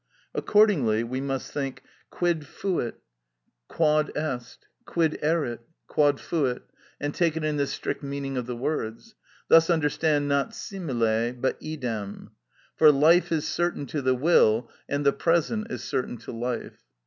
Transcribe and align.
Accordingly, 0.33 1.03
we 1.03 1.21
must 1.21 1.51
think:—Quid 1.51 2.47
fuit?—Quod 2.47 4.11
est. 4.17 4.65
Quid 4.83 5.19
erit?—Quod 5.21 6.19
fuit; 6.19 6.63
and 6.99 7.13
take 7.13 7.37
it 7.37 7.43
in 7.43 7.57
the 7.57 7.67
strict 7.67 8.01
meaning 8.01 8.35
of 8.35 8.47
the 8.47 8.55
words; 8.55 9.13
thus 9.47 9.69
understand 9.69 10.27
not 10.27 10.55
simile 10.55 11.33
but 11.33 11.61
idem. 11.61 12.31
For 12.75 12.91
life 12.91 13.31
is 13.31 13.47
certain 13.47 13.85
to 13.85 14.01
the 14.01 14.15
will, 14.15 14.71
and 14.89 15.05
the 15.05 15.13
present 15.13 15.69
is 15.69 15.83
certain 15.83 16.17
to 16.21 16.31
life. 16.31 16.79